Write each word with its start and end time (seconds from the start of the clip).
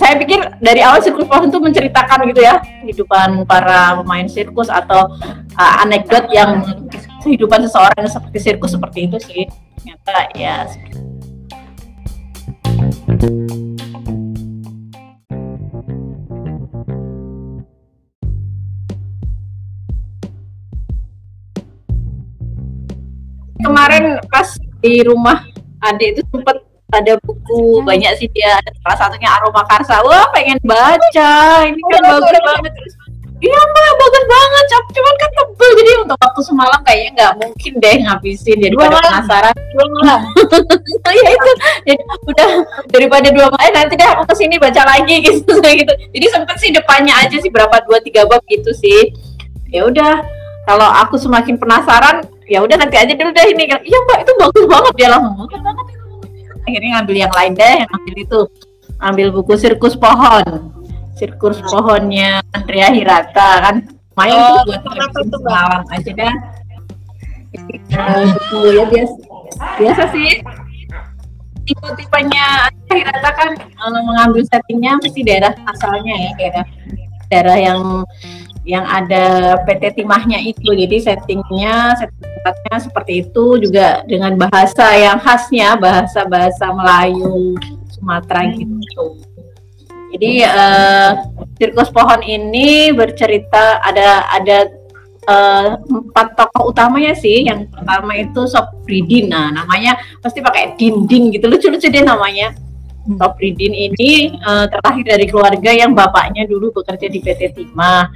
saya 0.00 0.26
pikir 0.26 0.40
dari 0.58 0.82
awal 0.82 0.98
sirkus 0.98 1.22
pohon 1.22 1.46
itu 1.46 1.60
menceritakan 1.62 2.26
gitu 2.34 2.42
ya 2.42 2.58
kehidupan 2.82 3.46
para 3.46 4.00
pemain 4.02 4.26
sirkus 4.26 4.66
atau 4.66 5.06
uh, 5.54 5.74
anekdot 5.86 6.26
yang 6.34 6.66
kehidupan 7.22 7.62
seseorang 7.62 8.10
seperti 8.10 8.38
sirkus 8.42 8.74
seperti 8.74 9.06
itu 9.06 9.16
sih. 9.22 9.46
Ternyata 9.78 10.16
ya 10.34 10.66
kemarin 23.62 24.18
pas 24.26 24.48
di 24.80 25.04
rumah. 25.04 25.44
Adik 25.80 26.16
itu 26.16 26.22
sempat 26.28 26.60
ada 26.90 27.14
buku 27.22 27.80
banyak 27.86 28.12
sih 28.18 28.28
dia. 28.34 28.58
Salah 28.82 28.98
satunya 28.98 29.30
aroma 29.30 29.62
karsa. 29.64 30.02
Wah 30.02 30.28
pengen 30.34 30.58
baca. 30.66 31.64
Ini 31.64 31.80
kan 31.80 32.02
bagus 32.04 32.40
banget. 32.42 32.72
Iya 33.40 33.56
mbak 33.56 33.92
bagus 33.96 34.24
banget. 34.28 34.64
Cuman 34.92 35.14
kan 35.16 35.30
tebel. 35.32 35.70
Jadi 35.80 35.90
untuk 36.04 36.18
waktu 36.20 36.40
semalam 36.44 36.80
kayaknya 36.84 37.10
nggak 37.16 37.32
mungkin 37.40 37.72
deh 37.80 37.96
ngabisin 38.04 38.58
jadi 38.60 38.74
pada 38.76 39.00
penasaran. 39.00 39.54
Dua 39.72 39.86
malam 39.96 40.20
ya 41.08 41.30
itu. 41.32 41.52
Jadi 41.88 42.02
udah 42.28 42.48
daripada 42.92 43.28
dua 43.32 43.48
malam 43.48 43.72
nanti 43.72 43.94
deh 43.96 44.08
aku 44.12 44.22
ke 44.28 44.34
sini 44.36 44.60
baca 44.60 44.82
lagi 44.84 45.14
gitu 45.30 45.54
gitu. 45.56 45.92
Jadi 46.12 46.26
sempet 46.28 46.56
sih 46.60 46.70
depannya 46.74 47.16
aja 47.16 47.36
sih 47.40 47.48
berapa 47.48 47.80
dua 47.88 48.04
tiga 48.04 48.28
bab 48.28 48.44
gitu 48.44 48.76
sih. 48.76 49.14
Ya 49.72 49.88
udah 49.88 50.20
kalau 50.68 50.86
aku 50.86 51.16
semakin 51.16 51.56
penasaran 51.56 52.26
ya 52.50 52.58
udah 52.66 52.76
nanti 52.82 52.96
aja 52.98 53.14
dulu 53.14 53.30
deh 53.30 53.46
ini. 53.54 53.64
Iya 53.70 53.98
mbak 54.02 54.18
itu 54.26 54.32
bagus 54.34 54.64
banget. 54.66 54.92
Dia 54.98 55.08
langsung 55.14 55.34
bagus 55.38 55.60
banget 55.62 55.86
itu 55.94 56.10
akhirnya 56.66 56.90
ngambil 56.98 57.16
yang 57.16 57.32
lain 57.32 57.52
deh 57.54 57.74
yang 57.86 57.90
ambil 57.94 58.14
itu. 58.18 58.40
Ambil 59.00 59.28
buku 59.32 59.52
sirkus 59.56 59.94
pohon. 59.94 60.44
Sirkus 61.14 61.62
pohonnya 61.62 62.42
Andrea 62.52 62.90
Hirata 62.90 63.50
kan? 63.64 63.76
Main 64.18 64.34
oh, 64.36 64.60
tuh. 64.66 64.76
buat 64.82 65.14
itu 65.24 65.38
pengalaman 65.40 65.86
aja 65.94 66.10
dah. 66.12 66.34
Uh, 67.96 68.24
buku 68.34 68.58
ya 68.76 68.84
biasa 68.90 69.14
biasa 69.78 70.02
sih. 70.12 70.30
Tipe-tipenya 71.64 72.68
Andrea 72.68 72.94
Hirata 72.98 73.30
kan 73.32 73.50
mengambil 73.88 74.42
settingnya 74.50 74.98
mesti 74.98 75.20
daerah 75.22 75.54
asalnya 75.70 76.14
ya 76.18 76.30
daerah 76.36 76.64
daerah 77.30 77.56
yang 77.56 77.80
yang 78.68 78.84
ada 78.84 79.56
PT 79.64 80.02
timahnya 80.02 80.40
itu. 80.40 80.72
Jadi 80.72 80.96
settingnya 81.00 81.96
settingnya 81.96 82.78
seperti 82.80 83.12
itu 83.28 83.44
juga 83.60 84.04
dengan 84.04 84.36
bahasa 84.36 84.92
yang 84.96 85.16
khasnya 85.20 85.76
bahasa 85.80 86.28
bahasa 86.28 86.68
Melayu 86.72 87.56
Sumatera 87.88 88.52
gitu. 88.52 89.20
Jadi 90.10 90.42
uh, 90.42 91.10
sirkus 91.56 91.88
pohon 91.94 92.20
ini 92.26 92.90
bercerita 92.90 93.78
ada 93.78 94.26
ada 94.34 94.58
uh, 95.30 95.78
empat 95.78 96.36
tokoh 96.36 96.74
utamanya 96.74 97.14
sih. 97.16 97.46
Yang 97.46 97.70
pertama 97.72 98.12
itu 98.18 98.44
Sobridin 98.50 99.30
nah 99.32 99.48
namanya 99.48 99.96
pasti 100.20 100.44
pakai 100.44 100.76
dinding 100.76 101.38
gitu. 101.38 101.48
Lucu-lucu 101.48 101.88
deh 101.88 102.04
namanya. 102.04 102.52
Sobridin 103.00 103.72
ini 103.72 104.36
uh, 104.44 104.68
terlahir 104.68 105.04
dari 105.06 105.26
keluarga 105.30 105.70
yang 105.72 105.96
bapaknya 105.96 106.44
dulu 106.44 106.68
bekerja 106.74 107.08
di 107.08 107.24
PT 107.24 107.56
Timah 107.56 108.10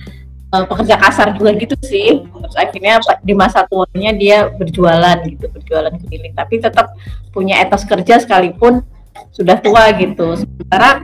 uh, 0.55 0.65
pekerja 0.71 0.95
kasar 0.95 1.35
juga 1.35 1.51
gitu 1.59 1.75
sih. 1.83 2.23
Terus 2.23 2.55
akhirnya 2.55 3.03
di 3.27 3.35
masa 3.35 3.67
tuanya 3.67 4.15
dia 4.15 4.47
berjualan 4.55 5.19
gitu 5.27 5.51
berjualan 5.51 5.91
keliling. 5.91 6.35
Tapi 6.39 6.63
tetap 6.63 6.95
punya 7.35 7.59
etos 7.59 7.83
kerja 7.83 8.23
sekalipun 8.23 8.87
sudah 9.35 9.59
tua 9.59 9.91
gitu. 9.99 10.39
Sementara 10.39 11.03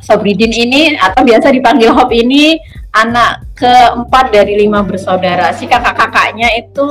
Sobridin 0.00 0.52
ini 0.54 0.94
atau 0.94 1.26
biasa 1.26 1.50
dipanggil 1.50 1.90
Hop 1.90 2.14
ini 2.14 2.60
anak 2.94 3.42
keempat 3.58 4.30
dari 4.30 4.54
lima 4.54 4.86
bersaudara. 4.86 5.50
Si 5.52 5.66
kakak-kakaknya 5.66 6.46
itu 6.62 6.86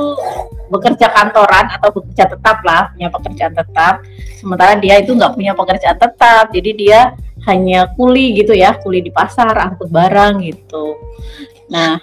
bekerja 0.66 1.08
kantoran 1.14 1.70
atau 1.70 1.94
bekerja 1.94 2.26
tetap 2.26 2.60
lah 2.66 2.92
punya 2.92 3.08
pekerjaan 3.08 3.54
tetap. 3.56 3.94
Sementara 4.36 4.76
dia 4.76 5.00
itu 5.00 5.16
nggak 5.16 5.32
punya 5.32 5.56
pekerjaan 5.56 5.96
tetap. 5.96 6.52
Jadi 6.52 6.70
dia 6.76 7.16
hanya 7.46 7.94
kuli 7.94 8.34
gitu 8.34 8.52
ya 8.52 8.74
kuli 8.74 9.00
di 9.00 9.14
pasar 9.14 9.54
angkut 9.54 9.86
barang 9.88 10.42
gitu 10.42 10.98
Nah, 11.66 11.98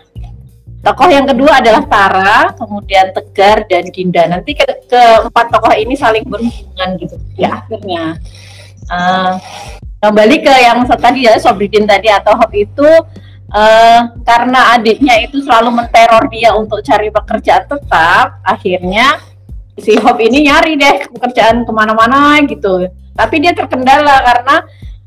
tokoh 0.84 1.08
yang 1.08 1.24
kedua 1.24 1.64
adalah 1.64 1.84
Tara, 1.88 2.52
kemudian 2.60 3.16
Tegar 3.16 3.64
dan 3.68 3.88
Dinda. 3.88 4.28
Nanti 4.28 4.52
ke 4.56 4.68
keempat 4.88 5.46
tokoh 5.52 5.74
ini 5.76 5.96
saling 5.96 6.28
berhubungan 6.28 6.90
gitu 7.00 7.16
ya 7.40 7.64
akhirnya. 7.64 8.20
Uh, 8.92 9.40
kembali 10.04 10.44
ke 10.44 10.54
yang 10.60 10.84
tadi 10.84 11.24
ya 11.24 11.40
Sobridin 11.40 11.88
tadi 11.88 12.12
atau 12.12 12.36
Hop 12.36 12.52
itu 12.52 12.84
uh, 13.56 14.00
karena 14.28 14.76
adiknya 14.76 15.24
itu 15.24 15.40
selalu 15.40 15.72
menteror 15.72 16.28
dia 16.28 16.52
untuk 16.52 16.84
cari 16.84 17.08
pekerjaan 17.08 17.64
tetap, 17.64 18.44
akhirnya 18.44 19.24
si 19.80 19.96
Hop 20.04 20.20
ini 20.20 20.52
nyari 20.52 20.76
deh 20.76 21.08
pekerjaan 21.16 21.64
ke 21.64 21.72
mana-mana 21.72 22.44
gitu. 22.44 22.92
Tapi 23.16 23.36
dia 23.40 23.56
terkendala 23.56 24.20
karena 24.20 24.56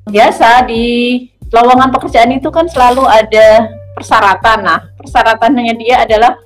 biasa 0.09 0.65
di 0.65 1.27
lowongan 1.53 1.93
pekerjaan 1.93 2.33
itu 2.33 2.49
kan 2.49 2.65
selalu 2.71 3.05
ada 3.05 3.71
persyaratan. 3.97 4.59
Nah, 4.61 4.93
persyaratannya 5.01 5.73
dia 5.81 6.05
adalah 6.05 6.37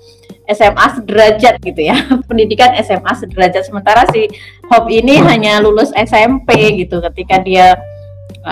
SMA 0.46 0.86
sederajat 0.94 1.58
gitu 1.58 1.80
ya. 1.82 1.98
Pendidikan 2.30 2.78
SMA 2.78 3.10
sederajat 3.18 3.66
sementara 3.66 4.06
si 4.14 4.30
Hop 4.70 4.86
ini 4.86 5.18
hanya 5.18 5.58
lulus 5.58 5.90
SMP 5.98 6.78
gitu. 6.78 7.02
Ketika 7.10 7.42
dia 7.42 7.74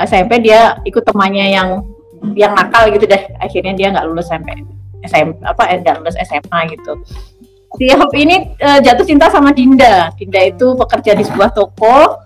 SMP 0.02 0.42
dia 0.42 0.82
ikut 0.82 1.06
temannya 1.06 1.54
yang 1.54 1.68
yang 2.34 2.52
nakal 2.58 2.90
gitu 2.90 3.06
deh. 3.06 3.22
Akhirnya 3.38 3.78
dia 3.78 3.94
nggak 3.94 4.06
lulus 4.10 4.26
SMP 4.26 4.66
SMP 5.06 5.38
apa 5.46 5.62
eh, 5.70 5.78
nggak 5.78 6.02
lulus 6.02 6.18
SMA 6.18 6.74
gitu. 6.74 6.98
Si 7.78 7.84
Hop 7.94 8.10
ini 8.18 8.58
uh, 8.58 8.80
jatuh 8.82 9.06
cinta 9.06 9.30
sama 9.30 9.54
Dinda. 9.54 10.10
Dinda 10.18 10.42
itu 10.42 10.74
pekerja 10.74 11.14
di 11.14 11.22
sebuah 11.22 11.54
toko 11.54 12.18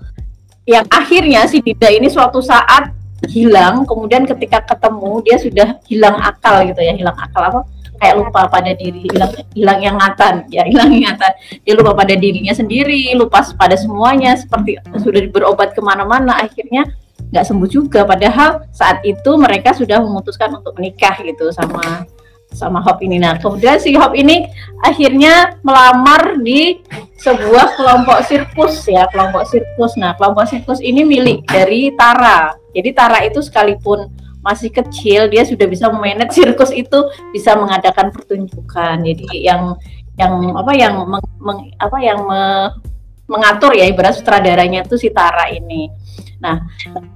yang 0.65 0.87
akhirnya 0.89 1.45
si 1.51 1.59
Dinda 1.61 1.91
ini 1.91 2.07
suatu 2.07 2.39
saat 2.39 3.02
hilang 3.31 3.87
kemudian 3.87 4.27
ketika 4.27 4.63
ketemu 4.67 5.23
dia 5.23 5.37
sudah 5.39 5.69
hilang 5.87 6.19
akal 6.19 6.63
gitu 6.67 6.81
ya 6.83 6.95
hilang 6.95 7.19
akal 7.19 7.43
apa? 7.43 7.61
Kayak 8.03 8.19
lupa 8.19 8.51
pada 8.51 8.75
diri 8.75 9.07
hilang 9.07 9.31
hilang 9.55 9.79
ingatan 9.79 10.35
ya 10.51 10.67
hilang 10.67 10.91
ingatan 10.91 11.33
dia 11.63 11.75
lupa 11.79 11.95
pada 11.95 12.19
dirinya 12.19 12.51
sendiri 12.51 13.15
lupa 13.15 13.47
pada 13.55 13.79
semuanya 13.79 14.35
seperti 14.35 14.83
sudah 14.99 15.23
berobat 15.31 15.71
ke 15.71 15.79
mana-mana 15.79 16.35
akhirnya 16.43 16.91
nggak 17.33 17.47
sembuh 17.49 17.71
juga. 17.71 18.05
Padahal 18.05 18.69
saat 18.71 19.01
itu 19.03 19.31
mereka 19.41 19.73
sudah 19.73 19.99
memutuskan 20.05 20.53
untuk 20.61 20.77
menikah 20.77 21.17
gitu 21.25 21.49
sama 21.51 22.05
sama 22.53 22.79
Hop 22.85 23.01
ini. 23.01 23.19
Nah, 23.19 23.41
kemudian 23.41 23.81
si 23.81 23.97
Hop 23.97 24.13
ini 24.13 24.47
akhirnya 24.85 25.57
melamar 25.65 26.39
di 26.41 26.81
sebuah 27.19 27.77
kelompok 27.81 28.19
sirkus 28.29 28.85
ya, 28.87 29.09
kelompok 29.11 29.49
sirkus. 29.49 29.97
Nah, 29.99 30.15
kelompok 30.15 30.47
sirkus 30.49 30.81
ini 30.85 31.03
milik 31.03 31.45
dari 31.49 31.93
Tara. 31.97 32.55
Jadi 32.73 32.91
Tara 32.93 33.25
itu 33.25 33.41
sekalipun 33.41 34.09
masih 34.43 34.75
kecil, 34.75 35.31
dia 35.31 35.47
sudah 35.47 35.71
bisa 35.71 35.87
memanage 35.89 36.35
sirkus 36.35 36.75
itu, 36.75 37.09
bisa 37.31 37.55
mengadakan 37.55 38.11
pertunjukan. 38.11 39.01
Jadi 39.07 39.47
yang 39.47 39.79
yang 40.19 40.35
apa 40.59 40.73
yang 40.77 40.95
meng, 41.09 41.25
meng, 41.41 41.61
apa 41.79 41.99
yang 42.03 42.19
me, 42.27 42.43
mengatur 43.31 43.73
ya 43.73 43.89
ibarat 43.89 44.19
sutradaranya 44.19 44.85
itu 44.85 44.99
si 44.99 45.09
Tara 45.15 45.49
ini. 45.49 45.89
Nah, 46.43 46.59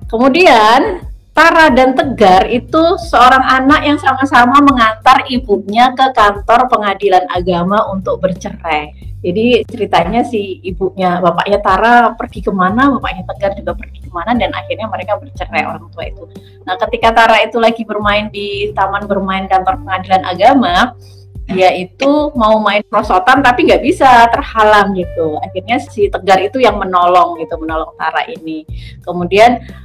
kemudian 0.06 1.02
Tara 1.36 1.68
dan 1.68 1.92
Tegar 1.92 2.48
itu 2.48 2.96
seorang 2.96 3.44
anak 3.44 3.84
yang 3.84 4.00
sama-sama 4.00 4.56
mengantar 4.64 5.28
ibunya 5.28 5.92
ke 5.92 6.08
kantor 6.16 6.64
pengadilan 6.72 7.28
agama 7.28 7.92
untuk 7.92 8.24
bercerai. 8.24 8.96
Jadi 9.20 9.60
ceritanya 9.68 10.24
si 10.24 10.64
ibunya, 10.64 11.20
bapaknya 11.20 11.60
Tara 11.60 12.16
pergi 12.16 12.40
ke 12.40 12.48
mana, 12.48 12.88
bapaknya 12.96 13.28
Tegar 13.28 13.52
juga 13.52 13.76
pergi 13.76 14.08
ke 14.08 14.10
mana, 14.16 14.32
dan 14.32 14.48
akhirnya 14.56 14.88
mereka 14.88 15.20
bercerai 15.20 15.68
orang 15.68 15.84
tua 15.92 16.08
itu. 16.08 16.24
Nah 16.64 16.80
ketika 16.80 17.12
Tara 17.12 17.44
itu 17.44 17.60
lagi 17.60 17.84
bermain 17.84 18.32
di 18.32 18.72
taman 18.72 19.04
bermain 19.04 19.44
kantor 19.44 19.84
pengadilan 19.84 20.24
agama, 20.24 20.96
dia 21.52 21.68
itu 21.76 22.32
mau 22.32 22.58
main 22.64 22.80
prosotan 22.88 23.44
tapi 23.44 23.68
nggak 23.68 23.84
bisa 23.84 24.24
terhalang 24.32 24.96
gitu. 24.96 25.36
Akhirnya 25.44 25.84
si 25.84 26.08
Tegar 26.08 26.40
itu 26.40 26.64
yang 26.64 26.80
menolong 26.80 27.36
gitu, 27.44 27.60
menolong 27.60 27.92
Tara 28.00 28.24
ini. 28.24 28.64
Kemudian 29.04 29.84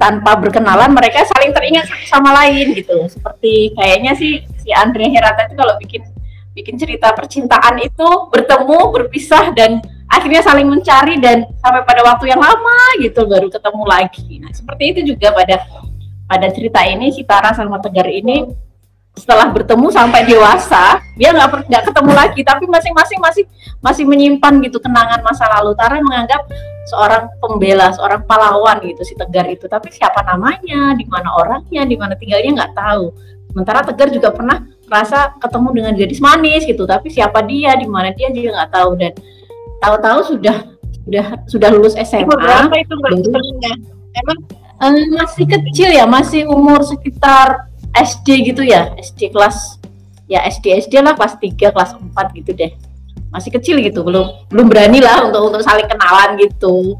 tanpa 0.00 0.36
berkenalan 0.38 0.90
mereka 0.90 1.22
saling 1.26 1.54
teringat 1.54 1.86
satu 1.86 2.06
sama 2.10 2.30
lain 2.44 2.74
gitu 2.74 3.06
seperti 3.06 3.72
kayaknya 3.78 4.12
sih 4.18 4.42
si 4.60 4.70
Andre 4.74 5.06
Herata 5.10 5.46
itu 5.46 5.54
kalau 5.54 5.74
bikin 5.78 6.02
bikin 6.54 6.74
cerita 6.78 7.10
percintaan 7.10 7.82
itu 7.82 8.08
bertemu 8.30 8.78
berpisah 8.94 9.50
dan 9.52 9.82
akhirnya 10.06 10.42
saling 10.46 10.70
mencari 10.70 11.18
dan 11.18 11.50
sampai 11.58 11.82
pada 11.82 12.06
waktu 12.06 12.30
yang 12.30 12.38
lama 12.38 12.80
gitu 13.02 13.26
baru 13.26 13.50
ketemu 13.50 13.82
lagi. 13.82 14.38
Nah 14.38 14.54
seperti 14.54 14.84
itu 14.94 15.00
juga 15.14 15.34
pada 15.34 15.66
pada 16.30 16.46
cerita 16.54 16.80
ini 16.86 17.10
si 17.10 17.26
Tara 17.26 17.50
sama 17.52 17.82
Tegar 17.82 18.06
ini 18.06 18.46
setelah 19.14 19.46
bertemu 19.54 19.94
sampai 19.94 20.26
dewasa 20.26 20.98
dia 21.14 21.30
nggak 21.30 21.70
nggak 21.70 21.84
ketemu 21.90 22.12
lagi. 22.12 22.40
Tapi 22.42 22.64
masing-masing 22.66 23.18
masih 23.22 23.44
masih 23.78 24.04
menyimpan 24.04 24.58
gitu 24.66 24.82
kenangan 24.82 25.22
masa 25.22 25.46
lalu. 25.54 25.72
Tara 25.78 26.02
menganggap 26.02 26.50
seorang 26.90 27.30
pembela 27.38 27.94
seorang 27.94 28.26
pahlawan 28.26 28.82
gitu 28.82 29.06
si 29.06 29.14
Tegar 29.14 29.46
itu. 29.46 29.70
Tapi 29.70 29.94
siapa 29.94 30.26
namanya 30.26 30.98
di 30.98 31.06
mana 31.06 31.30
orangnya 31.38 31.86
di 31.86 31.94
mana 31.94 32.18
tinggalnya 32.18 32.64
nggak 32.64 32.74
tahu. 32.74 33.14
Sementara 33.54 33.86
Tegar 33.86 34.10
juga 34.10 34.34
pernah 34.34 34.66
rasa 34.90 35.38
ketemu 35.38 35.68
dengan 35.70 35.92
gadis 35.94 36.20
manis 36.20 36.62
gitu. 36.66 36.82
Tapi 36.82 37.06
siapa 37.08 37.38
dia 37.46 37.78
di 37.78 37.86
mana 37.86 38.10
dia 38.10 38.34
juga 38.34 38.60
nggak 38.60 38.70
tahu. 38.74 38.90
Dan 38.98 39.12
tahu-tahu 39.78 40.18
sudah 40.36 40.56
sudah 41.04 41.26
sudah 41.46 41.68
lulus 41.70 41.94
SMA 42.00 42.26
berapa 42.26 42.74
itu 42.80 42.94
baru, 42.98 43.20
emang? 44.16 44.38
Uh, 44.74 45.06
masih 45.14 45.46
kecil 45.46 45.94
ya 45.94 46.02
masih 46.02 46.50
umur 46.50 46.82
sekitar 46.82 47.70
SD 47.94 48.54
gitu 48.54 48.62
ya 48.66 48.90
SD 48.98 49.30
kelas 49.30 49.78
ya 50.26 50.42
SD 50.44 50.88
SD 50.88 50.98
lah 50.98 51.14
kelas 51.14 51.38
3 51.38 51.54
kelas 51.54 51.90
4 51.94 52.38
gitu 52.38 52.50
deh. 52.52 52.74
Masih 53.30 53.50
kecil 53.50 53.82
gitu 53.82 54.02
belum 54.02 54.50
belum 54.50 54.66
berani 54.70 55.02
lah 55.02 55.26
untuk 55.26 55.50
untuk 55.54 55.62
saling 55.62 55.86
kenalan 55.86 56.38
gitu. 56.38 56.98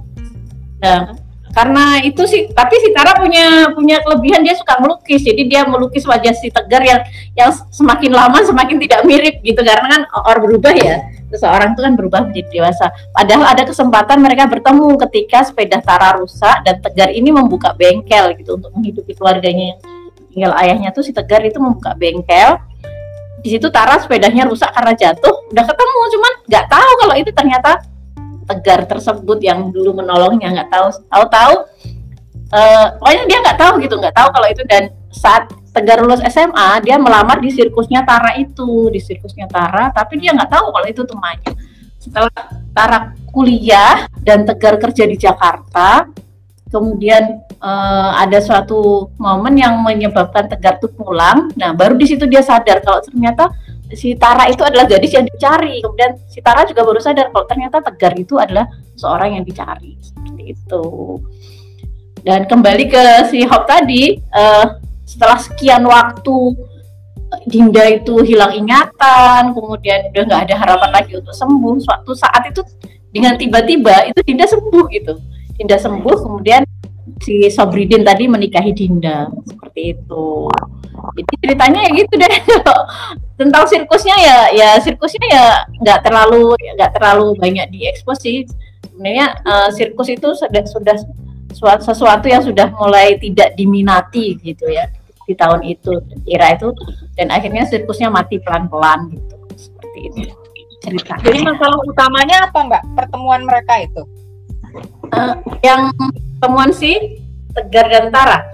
Nah 0.82 1.19
karena 1.55 2.02
itu 2.02 2.26
sih 2.26 2.50
tapi 2.50 2.75
si 2.82 2.91
Tara 2.91 3.14
punya 3.14 3.70
punya 3.70 4.02
kelebihan 4.02 4.43
dia 4.43 4.58
suka 4.58 4.75
melukis 4.82 5.23
jadi 5.23 5.43
dia 5.46 5.62
melukis 5.62 6.02
wajah 6.02 6.35
si 6.35 6.50
Tegar 6.50 6.82
yang 6.82 7.06
yang 7.38 7.55
semakin 7.70 8.11
lama 8.11 8.43
semakin 8.43 8.82
tidak 8.82 9.06
mirip 9.06 9.38
gitu. 9.43 9.62
Karena 9.62 9.87
kan 9.87 10.02
orang 10.26 10.43
berubah 10.43 10.75
ya 10.75 10.99
seseorang 11.31 11.75
itu 11.75 11.81
kan 11.82 11.94
berubah 11.94 12.20
menjadi 12.26 12.49
dewasa. 12.50 12.91
Padahal 13.14 13.55
ada 13.55 13.62
kesempatan 13.67 14.19
mereka 14.23 14.50
bertemu 14.50 14.99
ketika 15.06 15.46
sepeda 15.46 15.79
Tara 15.82 16.19
rusak 16.19 16.67
dan 16.67 16.82
Tegar 16.82 17.11
ini 17.14 17.31
membuka 17.31 17.70
bengkel 17.75 18.35
gitu 18.38 18.58
untuk 18.58 18.75
menghidupi 18.75 19.14
keluarganya. 19.14 19.79
yang 19.79 19.94
tinggal 20.35 20.53
ayahnya 20.59 20.91
tuh 20.91 21.07
si 21.07 21.15
Tegar 21.15 21.47
itu 21.47 21.63
membuka 21.63 21.95
bengkel. 21.95 22.59
Di 23.39 23.55
situ 23.55 23.71
Tara 23.71 24.03
sepedanya 24.03 24.51
rusak 24.51 24.75
karena 24.75 24.93
jatuh 24.99 25.47
udah 25.55 25.65
ketemu 25.65 26.01
cuman 26.19 26.33
nggak 26.51 26.67
tahu 26.67 26.91
kalau 27.07 27.15
itu 27.15 27.31
ternyata 27.31 27.73
Tegar 28.45 28.85
tersebut 28.85 29.39
yang 29.41 29.71
dulu 29.71 30.03
menolongnya 30.03 30.53
nggak 30.61 30.69
tahu. 30.75 30.87
Tahu-tahu 31.09 31.55
uh, 32.53 32.87
pokoknya 33.01 33.23
dia 33.31 33.39
nggak 33.41 33.59
tahu 33.63 33.73
gitu 33.81 33.95
nggak 33.97 34.15
tahu 34.19 34.29
kalau 34.35 34.49
itu. 34.51 34.63
Dan 34.67 34.93
saat 35.15 35.49
Tegar 35.71 36.03
lulus 36.03 36.21
SMA 36.27 36.83
dia 36.83 36.99
melamar 36.99 37.39
di 37.39 37.55
sirkusnya 37.55 38.03
Tara 38.03 38.35
itu 38.37 38.91
di 38.91 38.99
sirkusnya 38.99 39.47
Tara 39.47 39.95
tapi 39.95 40.19
dia 40.19 40.35
nggak 40.35 40.51
tahu 40.51 40.67
kalau 40.75 40.87
itu 40.91 41.03
temannya. 41.07 41.53
Setelah 42.03 42.35
Tara 42.75 43.17
kuliah 43.31 44.11
dan 44.21 44.45
Tegar 44.45 44.77
kerja 44.83 45.05
di 45.09 45.17
Jakarta 45.17 46.05
kemudian 46.75 47.47
uh, 47.62 48.19
ada 48.19 48.43
suatu 48.43 49.15
momen 49.15 49.55
yang 49.55 49.79
menyebabkan 49.79 50.50
Tegar 50.50 50.82
tuh 50.82 50.91
pulang. 50.91 51.55
Nah, 51.55 51.71
baru 51.71 51.94
di 51.94 52.11
situ 52.11 52.26
dia 52.26 52.43
sadar 52.43 52.82
kalau 52.82 52.99
ternyata 52.99 53.55
si 53.94 54.19
Tara 54.19 54.50
itu 54.50 54.67
adalah 54.67 54.91
gadis 54.91 55.15
yang 55.15 55.23
dicari. 55.23 55.79
Kemudian 55.79 56.19
si 56.26 56.43
Tara 56.43 56.67
juga 56.67 56.82
baru 56.82 56.99
sadar 56.99 57.31
kalau 57.31 57.47
ternyata 57.47 57.79
Tegar 57.79 58.19
itu 58.19 58.35
adalah 58.43 58.67
seorang 58.99 59.38
yang 59.38 59.44
dicari. 59.47 59.94
Seperti 60.03 60.43
itu. 60.59 60.85
Dan 62.26 62.50
kembali 62.50 62.85
ke 62.91 63.05
si 63.31 63.47
Hop 63.47 63.70
tadi, 63.70 64.19
uh, 64.35 64.82
setelah 65.06 65.38
sekian 65.38 65.87
waktu 65.87 66.37
Dinda 67.44 67.82
itu 67.91 68.23
hilang 68.23 68.55
ingatan, 68.55 69.53
kemudian 69.53 70.11
udah 70.15 70.23
nggak 70.23 70.43
ada 70.49 70.55
harapan 70.55 70.91
lagi 70.91 71.12
untuk 71.19 71.35
sembuh. 71.35 71.77
Suatu 71.82 72.15
saat 72.15 72.47
itu 72.50 72.62
dengan 73.15 73.38
tiba-tiba 73.38 74.11
itu 74.11 74.20
Dinda 74.27 74.47
sembuh 74.49 74.85
gitu. 74.91 75.15
Dinda 75.55 75.79
sembuh, 75.79 76.17
kemudian 76.19 76.64
si 77.25 77.49
Sobridin 77.49 78.05
tadi 78.05 78.29
menikahi 78.29 78.76
Dinda 78.76 79.32
seperti 79.49 79.97
itu. 79.97 80.53
Jadi 81.17 81.32
ceritanya 81.41 81.81
ya 81.88 81.91
gitu 81.97 82.15
deh. 82.21 82.35
Tentang 83.41 83.65
sirkusnya 83.67 84.15
ya 84.21 84.38
ya 84.53 84.69
sirkusnya 84.79 85.26
ya 85.26 85.44
nggak 85.81 86.05
terlalu 86.05 86.55
nggak 86.55 86.93
terlalu 87.00 87.32
banyak 87.41 87.67
diekspos 87.73 88.21
sih. 88.21 88.44
Sebenarnya 88.85 89.32
uh, 89.43 89.69
sirkus 89.73 90.12
itu 90.12 90.29
sudah 90.37 90.62
sudah 90.69 90.97
sesuatu 91.81 92.26
yang 92.29 92.44
sudah 92.44 92.69
mulai 92.76 93.17
tidak 93.17 93.56
diminati 93.56 94.37
gitu 94.43 94.69
ya 94.69 94.91
di 95.25 95.32
tahun 95.32 95.65
itu 95.65 95.93
era 96.29 96.53
itu 96.53 96.69
dan 97.17 97.32
akhirnya 97.32 97.65
sirkusnya 97.65 98.12
mati 98.12 98.37
pelan-pelan 98.44 99.09
gitu 99.09 99.35
seperti 99.56 99.99
itu 100.12 100.20
cerita. 100.85 101.17
Jadi 101.25 101.41
masalah 101.41 101.81
utamanya 101.88 102.37
apa 102.44 102.59
Mbak 102.61 102.82
pertemuan 102.93 103.41
mereka 103.49 103.81
itu? 103.81 104.03
Uh, 105.15 105.38
yang 105.65 105.88
temuan 106.44 106.69
si 106.76 107.25
Tegar 107.56 107.88
dan 107.88 108.12
Tara. 108.12 108.44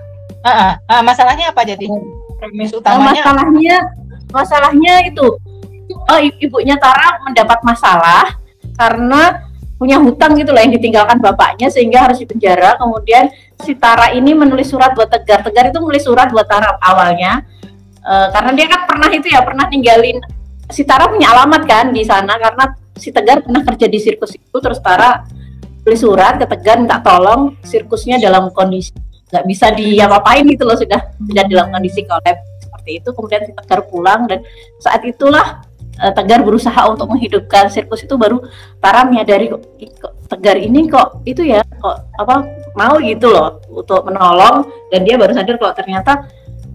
Uh, 0.41 0.49
uh, 0.49 0.73
uh, 0.87 1.03
masalahnya 1.03 1.51
apa 1.51 1.67
jadi? 1.67 1.91
Premis 2.39 2.71
utamanya. 2.71 3.11
Uh, 3.11 3.27
masalahnya 3.27 3.77
masalahnya 4.31 4.95
itu 5.11 5.27
uh, 6.07 6.21
ibunya 6.39 6.79
Tara 6.79 7.19
mendapat 7.27 7.59
masalah 7.67 8.39
karena 8.79 9.43
punya 9.81 9.97
hutang 9.97 10.37
gitu 10.37 10.53
lah 10.53 10.61
yang 10.63 10.77
ditinggalkan 10.77 11.19
bapaknya 11.19 11.67
sehingga 11.73 12.07
harus 12.07 12.23
dipenjara. 12.23 12.79
Kemudian 12.79 13.33
si 13.59 13.75
Tara 13.75 14.15
ini 14.15 14.37
menulis 14.37 14.71
surat 14.71 14.95
buat 14.95 15.11
Tegar. 15.11 15.43
Tegar 15.43 15.75
itu 15.75 15.79
menulis 15.83 16.05
surat 16.07 16.31
buat 16.31 16.47
Tara 16.47 16.79
awalnya 16.79 17.43
uh, 18.05 18.29
karena 18.33 18.51
dia 18.57 18.67
kan 18.69 18.81
pernah 18.89 19.09
itu 19.13 19.27
ya 19.29 19.41
pernah 19.45 19.67
ninggalin 19.69 20.21
si 20.71 20.87
Tara 20.87 21.11
punya 21.11 21.33
alamat 21.35 21.63
kan 21.67 21.91
di 21.91 22.05
sana 22.07 22.39
karena 22.39 22.65
si 22.97 23.11
Tegar 23.11 23.43
pernah 23.45 23.65
kerja 23.65 23.87
di 23.89 23.99
sirkus 23.99 24.37
itu 24.37 24.57
terus 24.61 24.79
Tara 24.81 25.25
beli 25.81 25.97
surat 25.97 26.37
ke 26.37 26.45
Tegar 26.45 26.77
minta 26.81 27.01
tolong 27.01 27.57
sirkusnya 27.65 28.21
dalam 28.21 28.53
kondisi 28.53 28.93
nggak 29.31 29.45
bisa 29.47 29.67
diapa-apain 29.73 30.43
gitu 30.51 30.67
loh 30.67 30.75
sudah 30.75 31.01
sudah 31.15 31.45
dalam 31.47 31.71
kondisi 31.71 32.03
kolab 32.03 32.37
seperti 32.61 32.91
itu 33.01 33.09
kemudian 33.15 33.43
Tegar 33.55 33.81
pulang 33.87 34.27
dan 34.27 34.43
saat 34.83 35.01
itulah 35.07 35.63
uh, 36.03 36.13
Tegar 36.13 36.43
berusaha 36.43 36.91
untuk 36.91 37.09
menghidupkan 37.15 37.71
sirkus 37.71 38.05
itu 38.05 38.15
baru 38.19 38.43
Tara 38.83 39.07
menyadari 39.07 39.49
kok, 39.49 39.63
kok 40.03 40.13
Tegar 40.29 40.59
ini 40.59 40.91
kok 40.91 41.23
itu 41.25 41.47
ya 41.47 41.63
kok 41.63 42.11
apa 42.19 42.45
mau 42.75 42.99
gitu 43.01 43.31
loh 43.31 43.63
untuk 43.71 44.05
menolong 44.05 44.67
dan 44.91 45.01
dia 45.07 45.17
baru 45.17 45.33
sadar 45.33 45.57
kalau 45.57 45.75
ternyata 45.75 46.27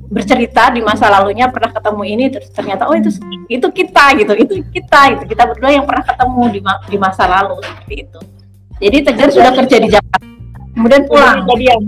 bercerita 0.06 0.70
di 0.70 0.86
masa 0.86 1.10
lalunya 1.10 1.50
pernah 1.50 1.74
ketemu 1.74 2.04
ini 2.06 2.26
terus 2.30 2.50
ternyata 2.54 2.86
oh 2.86 2.94
itu 2.94 3.10
itu 3.50 3.68
kita 3.74 4.06
gitu 4.22 4.34
itu 4.38 4.54
kita 4.70 5.02
gitu. 5.18 5.24
Kita 5.34 5.44
berdua 5.50 5.74
yang 5.74 5.86
pernah 5.90 6.06
ketemu 6.06 6.44
di, 6.54 6.60
di 6.94 6.98
masa 7.02 7.26
lalu 7.26 7.58
seperti 7.66 7.96
itu 8.06 8.20
jadi 8.80 8.98
Tegar 9.08 9.30
sudah 9.32 9.52
kerja 9.56 9.78
di 9.80 9.90
Jakarta, 9.92 10.28
kemudian 10.76 11.04
pulang. 11.08 11.48
Jadian. 11.48 11.82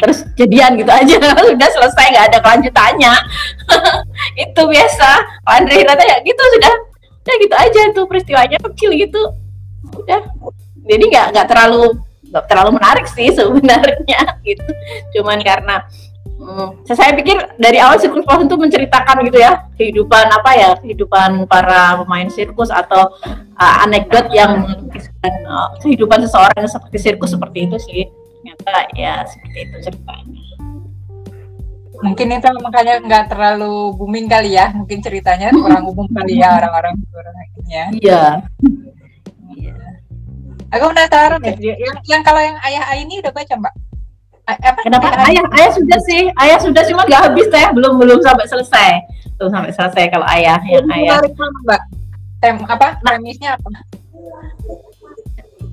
Terus 0.00 0.18
jadian 0.32 0.80
gitu 0.80 0.88
aja, 0.88 1.16
sudah 1.52 1.70
selesai 1.76 2.04
nggak 2.12 2.26
ada 2.32 2.38
kelanjutannya. 2.40 3.14
itu 4.44 4.62
biasa. 4.64 5.08
Andre 5.44 5.74
Hirata 5.80 6.04
ya 6.04 6.16
gitu 6.24 6.42
sudah, 6.56 6.74
ya 7.28 7.34
gitu 7.36 7.54
aja 7.56 7.80
itu 7.92 8.00
peristiwanya 8.08 8.58
kecil 8.70 8.90
gitu. 8.96 9.22
Udah. 9.96 10.20
Jadi 10.84 11.04
nggak 11.12 11.26
nggak 11.36 11.46
terlalu 11.48 11.96
nggak 12.30 12.46
terlalu 12.46 12.70
menarik 12.78 13.06
sih 13.10 13.28
sebenarnya 13.32 14.20
gitu. 14.48 14.70
Cuman 15.16 15.40
karena 15.44 15.84
Hmm, 16.40 16.72
saya 16.88 17.12
pikir 17.12 17.36
dari 17.60 17.76
awal 17.76 18.00
sirkus 18.00 18.24
Pahlawan 18.24 18.48
itu 18.48 18.56
menceritakan 18.56 19.28
gitu 19.28 19.44
ya 19.44 19.60
kehidupan 19.76 20.24
apa 20.24 20.50
ya 20.56 20.70
kehidupan 20.80 21.44
para 21.44 22.00
pemain 22.00 22.32
sirkus 22.32 22.72
atau 22.72 23.12
uh, 23.60 23.76
anekdot 23.84 24.32
yang 24.32 24.64
uh, 25.44 25.68
kehidupan 25.84 26.24
seseorang 26.24 26.64
seperti 26.64 26.96
sirkus 26.96 27.36
seperti 27.36 27.68
itu 27.68 27.76
sih 27.84 28.02
ternyata 28.40 28.88
ya 28.96 29.20
seperti 29.28 29.58
itu 29.68 29.76
ceritanya. 29.84 30.44
Mungkin 32.00 32.26
itu 32.32 32.48
makanya 32.64 32.94
nggak 33.04 33.24
terlalu 33.28 33.92
booming 34.00 34.24
kali 34.24 34.56
ya, 34.56 34.72
mungkin 34.72 35.04
ceritanya 35.04 35.52
kurang 35.52 35.84
umum 35.84 36.08
kali 36.08 36.40
ya 36.40 36.56
orang-orang 36.56 36.96
ini 37.60 37.68
ya. 37.68 37.84
Iya. 37.92 38.24
Iya. 39.52 39.76
Aku 40.72 40.88
penasaran 40.88 41.44
deh, 41.44 41.52
yang, 41.60 42.00
yang 42.08 42.22
kalau 42.24 42.40
yang 42.40 42.56
ayah 42.64 42.96
ini 42.96 43.20
udah 43.20 43.28
baca 43.28 43.52
mbak? 43.60 43.74
Apa 44.48 44.80
kenapa? 44.82 45.06
Ayah 45.28 45.44
ayah 45.60 45.70
sudah 45.74 45.98
sih. 46.06 46.22
Ayah 46.38 46.58
sudah 46.58 46.82
cuma 46.88 47.02
nggak 47.06 47.22
habis 47.30 47.46
teh. 47.48 47.66
Belum 47.76 48.00
belum 48.00 48.18
sampai 48.24 48.46
selesai. 48.48 48.90
Belum 49.38 49.50
sampai 49.52 49.72
selesai 49.72 50.04
kalau 50.10 50.26
ayah 50.32 50.58
yang 50.66 50.86
ayah. 50.90 51.20
mbak. 51.64 51.82
Tem 52.40 52.56
apa? 52.64 52.96
Premisnya 53.04 53.60
apa? 53.60 53.70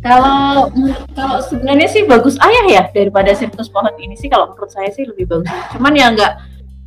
Kalau 0.03 0.69
kalau 1.17 1.37
sebenarnya 1.41 1.87
sih 1.89 2.05
bagus 2.05 2.37
ayah 2.37 2.65
ya 2.69 2.83
daripada 2.91 3.33
sirkus 3.33 3.71
pohon 3.71 3.91
ini 3.97 4.13
sih. 4.19 4.29
Kalau 4.29 4.53
menurut 4.53 4.69
saya 4.69 4.91
sih 4.91 5.07
lebih 5.07 5.25
bagus. 5.25 5.49
Cuman 5.73 5.95
ya 5.95 6.11
nggak 6.13 6.33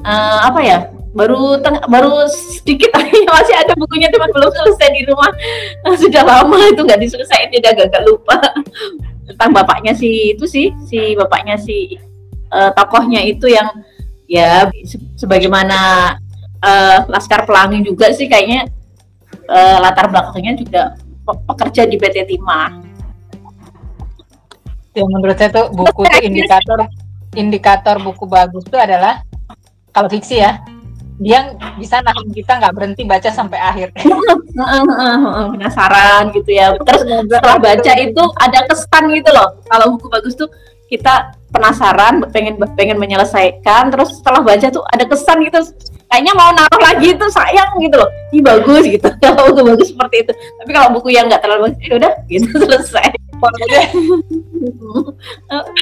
uh, 0.05 0.39
apa 0.47 0.61
ya 0.63 0.79
baru 1.11 1.59
teng 1.59 1.83
baru 1.91 2.29
sedikit 2.31 2.95
masih 3.35 3.57
ada 3.59 3.75
bukunya 3.75 4.07
cuma 4.15 4.31
belum 4.31 4.53
selesai 4.53 4.89
di 4.95 5.03
rumah. 5.09 5.33
Sudah 6.01 6.23
lama 6.23 6.59
itu 6.71 6.81
nggak 6.87 7.01
diselesaikan 7.03 7.51
dia 7.51 7.73
agak-agak 7.73 8.03
lupa 8.07 8.37
tentang 9.31 9.51
bapaknya 9.55 9.95
si 9.95 10.35
itu 10.35 10.45
sih 10.45 10.75
si 10.87 11.15
bapaknya 11.15 11.57
si 11.57 11.95
uh, 12.51 12.71
tokohnya 12.75 13.23
itu 13.23 13.47
yang 13.47 13.71
ya 14.27 14.67
se 14.83 14.99
sebagaimana 15.19 15.79
uh, 16.63 16.99
Laskar 17.07 17.47
Pelangi 17.47 17.87
juga 17.87 18.11
sih 18.15 18.27
kayaknya 18.27 18.67
uh, 19.51 19.79
latar 19.83 20.11
belakangnya 20.11 20.55
juga 20.59 20.83
pekerja 21.47 21.87
di 21.87 21.97
PT 21.99 22.27
Timah. 22.27 22.71
Ya 24.91 25.07
menurut 25.07 25.39
saya 25.39 25.51
tuh 25.55 25.67
buku 25.71 26.03
itu 26.03 26.19
indikator 26.27 26.79
indikator 27.39 27.97
buku 28.03 28.27
bagus 28.27 28.67
itu 28.67 28.75
adalah 28.75 29.23
kalau 29.95 30.11
fiksi 30.11 30.43
ya 30.43 30.59
dia 31.21 31.53
bisa 31.77 32.01
nahan 32.01 32.33
kita 32.33 32.57
nggak 32.57 32.73
berhenti 32.73 33.05
baca 33.05 33.29
sampai 33.29 33.61
akhir. 33.61 33.93
Penasaran 35.53 36.33
gitu 36.33 36.51
ya. 36.51 36.73
Terus 36.81 37.01
setelah 37.29 37.61
baca 37.61 37.93
itu 38.01 38.23
ada 38.41 38.61
kesan 38.65 39.05
gitu 39.13 39.29
loh. 39.29 39.61
Kalau 39.69 39.95
buku 39.95 40.09
bagus 40.09 40.33
tuh 40.33 40.49
kita 40.89 41.37
penasaran, 41.53 42.25
pengen 42.33 42.57
pengen 42.73 42.97
menyelesaikan. 42.97 43.93
Terus 43.93 44.17
setelah 44.17 44.41
baca 44.41 44.67
tuh 44.73 44.81
ada 44.89 45.05
kesan 45.05 45.45
gitu. 45.45 45.61
Kayaknya 46.09 46.33
mau 46.35 46.51
naruh 46.57 46.81
lagi 46.83 47.13
itu 47.13 47.27
sayang 47.29 47.71
gitu 47.85 48.01
loh. 48.01 48.11
Ini 48.33 48.41
bagus 48.41 48.83
gitu. 48.89 49.09
Kalau 49.23 49.53
buku 49.53 49.61
bagus 49.77 49.87
seperti 49.93 50.17
itu. 50.25 50.33
Tapi 50.33 50.71
kalau 50.73 50.89
buku 50.97 51.13
yang 51.13 51.29
nggak 51.29 51.45
terlalu 51.45 51.71
bagus, 51.71 51.79
ya 51.85 51.95
udah 52.01 52.13
gitu 52.33 52.49
selesai. 52.65 53.13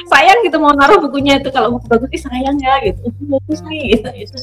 sayang 0.07 0.39
gitu 0.47 0.55
mau 0.63 0.71
naruh 0.71 0.95
bukunya 1.03 1.43
itu 1.43 1.51
kalau 1.51 1.75
buku 1.75 1.91
bagus, 1.91 2.07
ih 2.15 2.21
sayang 2.23 2.55
ya 2.55 2.79
gitu. 2.83 3.03
Bagus 3.27 3.59
nih 3.67 3.99
gitu. 3.99 4.07
gitu 4.15 4.37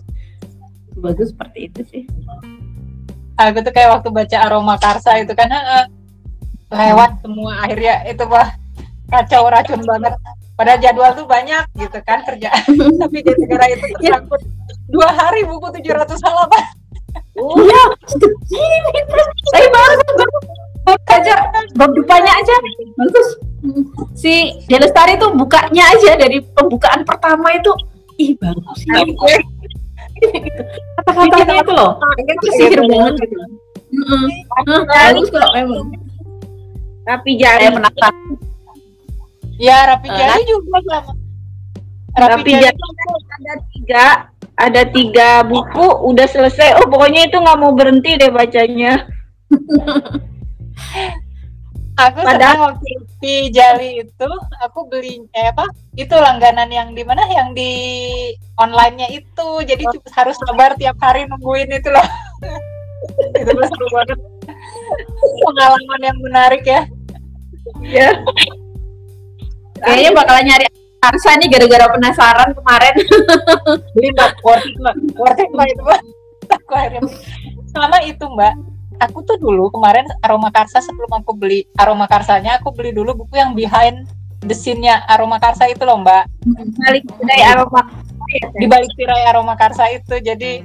bagus 1.01 1.33
seperti 1.33 1.59
itu 1.71 1.81
sih. 1.89 2.03
Aku 3.37 3.61
tuh 3.61 3.73
kayak 3.73 4.01
waktu 4.01 4.09
baca 4.09 4.37
aroma 4.49 4.75
karsa 4.81 5.21
itu 5.21 5.37
kan 5.37 5.53
uh, 5.53 5.87
lewat 6.73 7.21
semua 7.21 7.53
akhirnya 7.63 8.03
itu 8.09 8.25
wah 8.27 8.49
kacau 9.13 9.49
racun 9.53 9.81
banget. 9.85 10.17
Pada 10.57 10.81
jadwal 10.81 11.13
tuh 11.13 11.29
banyak 11.29 11.69
gitu 11.77 11.99
kan 12.01 12.25
kerjaan. 12.25 12.65
Tapi 13.05 13.17
di 13.21 13.33
negara 13.45 13.65
itu 13.69 13.85
tersangkut 14.01 14.41
dua 14.89 15.09
hari 15.13 15.45
buku 15.45 15.69
700 15.69 16.17
halaman. 16.25 16.65
Oh 17.37 17.61
ya 17.61 17.83
saya 19.53 19.69
baru 19.69 19.95
baru 20.17 20.37
aja 21.13 21.35
bab 21.77 21.91
dupanya 21.93 22.33
aja. 22.41 22.55
Bagus. 22.97 23.29
Si 24.17 24.57
Delestari 24.71 25.21
tuh 25.21 25.35
bukanya 25.37 25.93
aja 25.93 26.17
dari 26.17 26.41
pembukaan 26.41 27.05
pertama 27.05 27.53
itu. 27.53 27.73
Ih 28.17 28.33
bagus. 28.41 28.81
Sih 28.81 29.13
kata-katanya 31.07 31.63
itu 31.63 31.73
loh. 31.73 31.93
itu 32.21 32.49
sihir 32.57 32.81
banget 32.85 33.15
gitu. 33.25 33.37
Bagus 34.87 35.29
kok 35.31 35.51
emang. 35.55 35.87
Rapi 37.07 37.33
jari. 37.39 37.71
Penasaran. 37.71 38.15
Ya 39.57 39.79
rapi 39.89 40.09
jari 40.11 40.43
juga 40.45 40.79
sama. 40.91 41.13
Rapi 42.17 42.53
jari 42.57 42.77
ada 42.77 43.55
tiga 43.73 44.07
ada 44.57 44.83
tiga 44.89 45.29
buku 45.45 45.87
udah 46.09 46.27
selesai. 46.29 46.81
Oh 46.83 46.87
pokoknya 46.89 47.29
itu 47.29 47.37
nggak 47.37 47.59
mau 47.61 47.73
berhenti 47.77 48.17
deh 48.17 48.33
bacanya 48.33 49.07
aku 51.97 52.19
Padahal 52.23 52.59
waktu 52.73 52.89
di 53.25 53.49
Jali 53.51 54.05
itu 54.05 54.31
aku 54.61 54.87
beli 54.89 55.25
eh 55.33 55.49
apa 55.49 55.65
itu 55.97 56.13
langganan 56.13 56.69
yang 56.69 56.93
di 56.93 57.03
mana? 57.03 57.25
Yang 57.29 57.49
di 57.57 57.73
onlinenya 58.61 59.09
itu. 59.13 59.49
Jadi 59.65 59.85
oh. 59.89 59.97
harus 60.13 60.37
sabar 60.45 60.77
tiap 60.77 61.01
hari 61.01 61.25
nungguin 61.29 61.73
itu 61.73 61.89
loh. 61.89 62.07
Itu 63.37 63.51
seru 63.53 63.87
banget. 63.93 64.19
Pengalaman 65.43 66.01
yang 66.05 66.19
menarik 66.21 66.63
ya. 66.65 66.85
Ya 67.83 68.13
kayaknya 69.83 70.11
bakalan 70.17 70.45
nyari 70.47 70.67
Arsa 71.05 71.39
nih 71.39 71.47
gara-gara 71.53 71.87
penasaran 71.93 72.51
kemarin. 72.57 72.95
Beli 73.95 74.09
mbak 74.17 74.33
worth 74.43 74.67
it 74.67 74.75
mbak 74.81 74.97
worth 75.15 75.39
it 75.39 75.51
mbak 75.53 75.67
itu. 75.71 75.83
Mbak 75.85 76.01
aku 76.51 76.73
akhirnya. 76.75 77.01
Sama 77.71 77.99
itu 78.03 78.25
mbak 78.27 78.55
aku 79.01 79.23
tuh 79.25 79.37
dulu 79.37 79.69
kemarin 79.73 80.07
aroma 80.25 80.49
karsa 80.49 80.81
sebelum 80.81 81.11
aku 81.21 81.37
beli 81.37 81.69
aroma 81.77 82.09
karsanya 82.09 82.61
aku 82.61 82.73
beli 82.73 82.93
dulu 82.93 83.25
buku 83.25 83.37
yang 83.37 83.53
behind 83.53 84.09
the 84.45 84.55
scene-nya 84.55 85.05
aroma 85.09 85.41
karsa 85.41 85.69
itu 85.69 85.83
loh 85.83 86.01
mbak. 86.01 86.29
Balik 86.81 87.05
tirai 87.09 87.43
aroma 87.45 87.81
di 88.57 88.67
balik 88.69 88.93
tirai 88.95 89.23
aroma 89.29 89.55
karsa 89.59 89.91
itu. 89.93 90.17
Jadi 90.21 90.63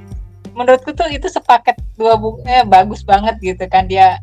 menurutku 0.52 0.92
tuh 0.92 1.08
itu 1.08 1.26
sepaket 1.26 1.76
dua 1.96 2.16
bukunya 2.20 2.62
bagus 2.64 3.02
banget 3.02 3.36
gitu 3.42 3.64
kan 3.66 3.88
dia. 3.88 4.20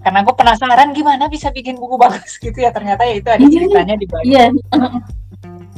Karena 0.00 0.24
aku 0.24 0.32
penasaran 0.32 0.96
gimana 0.96 1.28
bisa 1.28 1.52
bikin 1.52 1.76
buku 1.76 2.00
bagus 2.04 2.40
gitu 2.40 2.56
ya 2.56 2.70
ternyata 2.72 3.04
ya 3.04 3.14
itu 3.18 3.28
ada 3.28 3.42
iya. 3.42 3.50
ceritanya 3.52 3.94
di 3.98 4.06
balik. 4.06 4.24
Iya. 4.26 4.44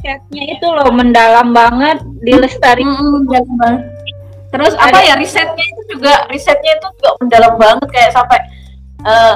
Chatnya 0.03 0.43
itu 0.51 0.67
loh 0.67 0.91
mendalam 0.91 1.55
banget 1.55 2.03
dilestari 2.27 2.83
mm 2.83 2.91
-hmm, 2.91 3.23
terus 4.53 4.77
apa 4.77 5.01
ya 5.01 5.17
risetnya 5.17 5.65
itu 5.65 5.97
juga 5.97 6.29
risetnya 6.29 6.77
itu 6.77 6.87
juga 7.01 7.17
mendalam 7.17 7.53
banget 7.57 7.89
kayak 7.89 8.11
sampai 8.13 8.39
uh, 9.01 9.35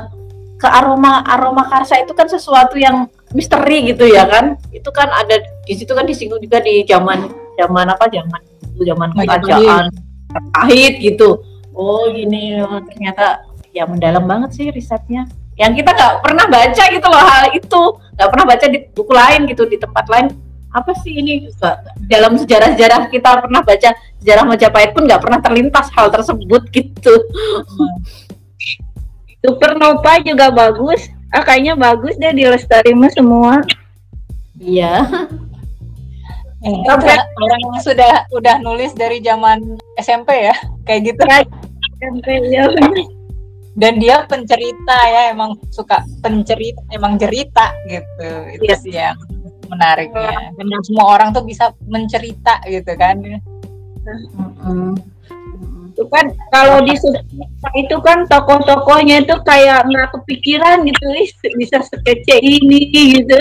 ke 0.61 0.67
aroma 0.69 1.25
aroma 1.25 1.65
karsa 1.65 1.97
itu 2.01 2.13
kan 2.13 2.29
sesuatu 2.29 2.77
yang 2.77 3.09
misteri 3.33 3.89
gitu 3.89 4.05
ya 4.05 4.29
kan? 4.29 4.61
Itu 4.69 4.93
kan 4.93 5.09
ada 5.09 5.41
di 5.65 5.73
situ 5.73 5.89
kan 5.93 6.05
disinggung 6.05 6.41
juga 6.41 6.61
di 6.61 6.85
zaman 6.85 7.29
zaman 7.57 7.85
apa 7.89 8.05
zaman 8.13 8.41
itu 8.77 8.81
zaman 8.85 9.09
kerajaan 9.17 9.89
pahit 10.53 11.01
gitu. 11.01 11.41
Oh 11.73 12.09
gini 12.13 12.57
ternyata 12.93 13.45
ya 13.73 13.89
mendalam 13.89 14.25
banget 14.25 14.53
sih 14.53 14.65
risetnya. 14.69 15.25
Yang 15.57 15.81
kita 15.81 15.89
nggak 15.97 16.13
pernah 16.21 16.45
baca 16.45 16.83
gitu 16.93 17.07
loh 17.09 17.23
hal 17.25 17.45
itu. 17.53 17.81
Nggak 18.17 18.29
pernah 18.33 18.45
baca 18.45 18.65
di 18.69 18.77
buku 18.93 19.13
lain 19.13 19.41
gitu 19.49 19.63
di 19.65 19.77
tempat 19.81 20.05
lain 20.09 20.27
apa 20.77 20.93
sih 21.01 21.17
ini 21.17 21.49
dalam 22.05 22.37
sejarah-sejarah 22.37 23.09
kita 23.09 23.41
pernah 23.41 23.65
baca 23.65 23.89
sejarah 24.21 24.45
Majapahit 24.45 24.93
pun 24.93 25.09
nggak 25.09 25.21
pernah 25.25 25.41
terlintas 25.41 25.89
hal 25.97 26.13
tersebut 26.13 26.69
gitu. 26.69 27.13
Supernova 29.41 30.21
juga 30.21 30.53
bagus. 30.53 31.09
Ah 31.33 31.43
kayaknya 31.43 31.75
bagus 31.75 32.15
deh 32.21 32.33
di 32.33 32.45
Lestarimu 32.45 33.09
semua. 33.11 33.61
Iya. 34.57 35.05
Eh, 36.65 36.73
orang 36.89 37.61
yang 37.61 37.77
sudah 37.85 38.25
udah 38.33 38.57
nulis 38.65 38.89
dari 38.97 39.21
zaman 39.21 39.77
SMP 40.01 40.49
ya, 40.49 40.55
kayak 40.89 41.13
gitu. 41.13 41.21
Ya, 41.29 41.45
SMP 42.01 42.27
ya. 42.49 42.65
Dan 43.77 44.01
dia 44.01 44.25
pencerita 44.25 44.97
ya, 45.05 45.29
emang 45.29 45.53
suka 45.69 46.01
pencerita, 46.25 46.81
emang 46.89 47.21
cerita 47.21 47.77
gitu. 47.85 48.29
Itu 48.57 48.65
yes. 48.65 48.73
Iya. 48.73 48.77
sih 48.81 48.93
yang 48.97 49.17
menariknya. 49.67 50.55
Dan 50.55 50.81
semua 50.83 51.19
orang 51.19 51.35
tuh 51.35 51.43
bisa 51.43 51.71
mencerita 51.85 52.63
gitu 52.67 52.91
kan. 52.95 53.19
Itu 55.97 56.03
kan 56.13 56.29
kalau 56.53 56.85
di 56.85 56.93
itu 57.73 57.95
kan 58.05 58.29
tokoh-tokohnya 58.29 59.25
itu 59.25 59.35
kayak 59.41 59.89
nggak 59.89 60.13
kepikiran 60.13 60.85
gitu 60.85 61.05
bisa 61.57 61.81
sekece 61.81 62.37
ini 62.39 62.79
gitu. 62.93 63.37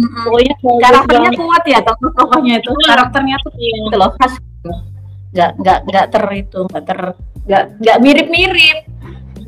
Pokoknya 0.00 0.54
karakternya 0.60 1.30
kuat 1.38 1.64
ya 1.66 1.78
tokoh-tokohnya 1.82 2.58
itu. 2.58 2.70
Karakternya 2.90 3.36
tuh 3.42 3.52
gitu 3.54 3.96
loh 3.96 4.10
khas 4.18 4.34
nggak 5.30 5.50
nggak 5.62 5.78
nggak 5.86 6.06
ter 6.10 6.24
itu 6.34 6.60
nggak 6.74 6.84
ter 6.90 7.00
nggak 7.46 7.64
nggak 7.78 7.98
mirip-mirip. 8.02 8.78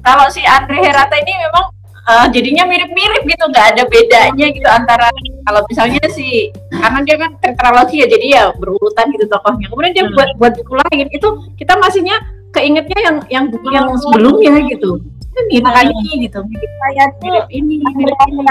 Kalau 0.02 0.26
si 0.30 0.42
Andre 0.46 0.78
Herata 0.78 1.14
ini 1.18 1.34
memang 1.42 1.74
uh, 2.08 2.26
jadinya 2.30 2.66
mirip-mirip 2.66 3.22
gitu 3.26 3.44
nggak 3.50 3.66
ada 3.76 3.82
bedanya 3.86 4.46
gitu 4.50 4.68
antara 4.68 5.08
kalau 5.42 5.60
misalnya 5.66 6.02
si 6.10 6.50
karena 6.70 7.00
dia 7.02 7.16
kan 7.18 7.30
tetralogi 7.42 8.02
ya 8.02 8.06
jadi 8.06 8.26
ya 8.26 8.44
berurutan 8.56 9.06
gitu 9.14 9.26
tokohnya. 9.26 9.66
Kemudian 9.70 9.92
dia 9.94 10.04
hmm. 10.06 10.14
buat 10.14 10.30
buat 10.38 10.52
buku 10.62 10.74
lain 10.78 11.06
itu 11.10 11.28
kita 11.58 11.74
masihnya 11.78 12.16
keingetnya 12.54 12.98
yang 13.02 13.16
yang 13.30 13.44
buku 13.50 13.68
yang 13.74 13.86
sebelumnya 13.98 14.62
gitu. 14.70 15.02
Kan 15.32 15.44
mirip 15.48 15.64
hmm. 15.64 16.28
gitu 16.28 16.38
mirip 16.44 16.72
kayak 16.76 17.08
mirip 17.24 17.46
ini 17.50 17.80
mirip 17.96 18.18
ini. 18.28 18.44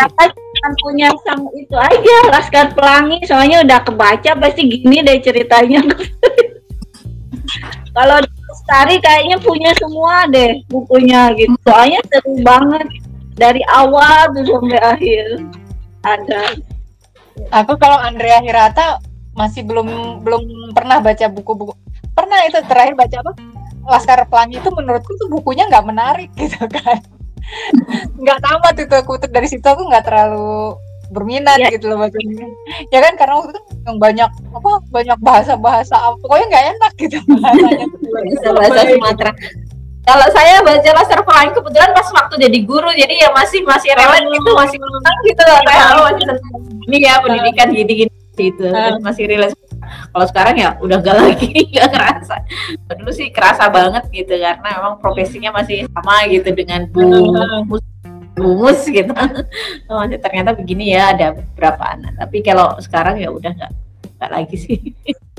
kan 0.61 0.71
punya 0.81 1.09
sang 1.25 1.41
itu 1.57 1.73
aja 1.73 2.17
Laskar 2.29 2.67
Pelangi 2.77 3.17
soalnya 3.25 3.65
udah 3.65 3.79
kebaca 3.81 4.31
pasti 4.37 4.61
gini 4.67 5.01
deh 5.05 5.17
ceritanya. 5.21 5.81
Kalau 7.95 8.17
Lestari 8.23 8.99
kayaknya 9.03 9.37
punya 9.39 9.71
semua 9.79 10.27
deh 10.27 10.63
bukunya 10.67 11.31
gitu. 11.35 11.55
Soalnya 11.63 11.99
seru 12.07 12.39
banget 12.43 12.87
dari 13.41 13.65
awal 13.73 14.29
tuh 14.37 14.45
sampai 14.45 14.77
akhir. 14.77 15.25
Ada. 16.05 16.61
Aku 17.65 17.73
kalau 17.81 17.97
Andrea 17.97 18.37
Hirata 18.45 19.01
masih 19.33 19.65
belum 19.65 20.21
belum 20.21 20.75
pernah 20.77 21.01
baca 21.01 21.25
buku-buku 21.31 21.73
pernah 22.11 22.43
itu 22.45 22.59
terakhir 22.67 22.93
baca 22.93 23.15
apa? 23.23 23.31
Laskar 23.81 24.21
Pelangi 24.29 24.61
itu 24.61 24.69
menurutku 24.69 25.15
tuh 25.17 25.31
bukunya 25.31 25.65
nggak 25.65 25.87
menarik 25.87 26.29
gitu 26.41 26.61
kan. 26.69 27.01
Nggak 28.19 28.39
tamat 28.45 28.75
itu 28.77 28.93
aku 28.93 29.17
dari 29.25 29.47
situ 29.49 29.65
aku 29.65 29.89
nggak 29.89 30.05
terlalu 30.05 30.77
berminat 31.11 31.59
ya. 31.59 31.75
gitu 31.75 31.91
loh 31.91 31.99
bacanya 31.99 32.47
ya 32.87 33.03
kan 33.03 33.19
karena 33.19 33.35
waktu 33.35 33.51
itu 33.51 33.61
yang 33.83 33.99
banyak 33.99 34.31
apa 34.31 34.71
banyak 34.95 35.19
bahasa 35.19 35.59
bahasa 35.59 35.99
pokoknya 36.23 36.45
nggak 36.47 36.65
enak 36.77 36.93
gitu. 36.95 37.17
Bahasanya 37.43 37.85
bahasa 37.91 38.49
bahasa 38.55 38.79
Sumatera 38.87 39.31
kalau 40.01 40.27
saya 40.33 40.65
baca 40.65 40.89
laser 40.97 41.21
pelangi 41.21 41.51
kebetulan 41.53 41.91
pas 41.93 42.07
waktu 42.09 42.35
jadi 42.41 42.57
guru 42.65 42.89
jadi 42.89 43.13
ya 43.27 43.29
masih 43.33 43.61
masih 43.61 43.93
relate 43.93 44.25
gitu 44.33 44.49
masih 44.57 44.77
tentang 44.81 45.17
gitu 45.29 45.43
kayak 45.45 45.85
oh, 45.93 46.03
masih 46.09 46.25
ini 46.89 46.97
ya 47.05 47.13
pendidikan 47.21 47.67
gini 47.69 47.93
gini 48.05 48.13
gitu 48.33 48.65
masih 49.05 49.29
relate. 49.29 49.57
Kalau 49.81 50.25
sekarang 50.29 50.55
ya 50.55 50.69
udah 50.79 51.03
gak 51.03 51.17
lagi 51.19 51.51
gak 51.75 51.89
kerasa 51.91 52.35
dulu 52.95 53.11
sih 53.11 53.27
kerasa 53.29 53.67
banget 53.67 54.07
gitu 54.09 54.39
karena 54.39 54.69
memang 54.79 54.97
profesinya 55.03 55.51
masih 55.51 55.85
sama 55.91 56.25
gitu 56.31 56.49
dengan 56.55 56.87
bu 56.89 57.77
bumus 58.31 58.87
gitu. 58.87 59.11
Oh, 59.91 60.01
ternyata 60.07 60.55
begini 60.55 60.95
ya 60.95 61.11
ada 61.11 61.35
beberapa 61.35 61.83
anak. 61.91 62.15
Tapi 62.15 62.39
kalau 62.39 62.79
sekarang 62.79 63.19
ya 63.19 63.27
udah 63.27 63.51
nggak 63.51 63.71
nggak 64.17 64.31
lagi 64.31 64.55
sih 64.55 64.77